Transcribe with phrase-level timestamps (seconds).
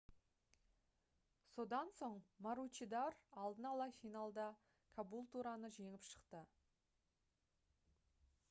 [1.55, 2.15] содан соң
[2.45, 4.47] маручидор алдын-ала финалда
[4.99, 6.45] кабултураны жеңіп шықты